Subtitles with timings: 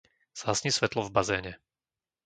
[0.39, 1.53] Zhasni svetlo v bazéne.